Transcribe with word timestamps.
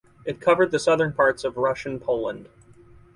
It 0.25 0.41
covered 0.41 0.71
the 0.71 0.79
southern 0.79 1.13
parts 1.13 1.43
of 1.43 1.57
Russian 1.57 1.99
Poland. 1.99 2.49